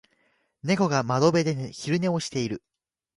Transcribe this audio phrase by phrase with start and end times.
[0.63, 2.63] 猫が窓辺で昼寝をしている。